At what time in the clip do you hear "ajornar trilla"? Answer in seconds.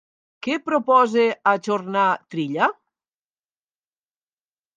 1.51-2.71